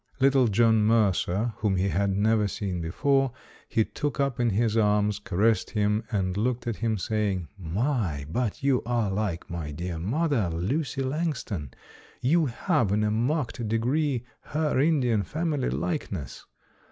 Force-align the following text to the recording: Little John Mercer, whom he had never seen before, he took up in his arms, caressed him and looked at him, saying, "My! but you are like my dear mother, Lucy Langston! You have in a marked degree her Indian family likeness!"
Little 0.19 0.47
John 0.47 0.77
Mercer, 0.83 1.53
whom 1.57 1.75
he 1.75 1.89
had 1.89 2.09
never 2.15 2.47
seen 2.47 2.81
before, 2.81 3.33
he 3.69 3.85
took 3.85 4.19
up 4.19 4.39
in 4.39 4.49
his 4.49 4.75
arms, 4.75 5.19
caressed 5.19 5.69
him 5.69 6.03
and 6.09 6.35
looked 6.35 6.65
at 6.65 6.77
him, 6.77 6.97
saying, 6.97 7.49
"My! 7.55 8.25
but 8.27 8.63
you 8.63 8.81
are 8.83 9.11
like 9.11 9.47
my 9.47 9.69
dear 9.69 9.99
mother, 9.99 10.49
Lucy 10.49 11.03
Langston! 11.03 11.69
You 12.19 12.47
have 12.47 12.91
in 12.91 13.03
a 13.03 13.11
marked 13.11 13.67
degree 13.67 14.25
her 14.41 14.79
Indian 14.79 15.21
family 15.21 15.69
likeness!" 15.69 16.47